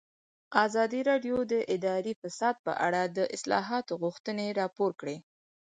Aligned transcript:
ازادي 0.65 1.01
راډیو 1.09 1.37
د 1.51 1.53
اداري 1.75 2.13
فساد 2.21 2.55
په 2.65 2.71
اړه 2.85 3.01
د 3.17 3.19
اصلاحاتو 3.35 3.93
غوښتنې 4.03 4.47
راپور 4.59 4.91
کړې. 5.01 5.17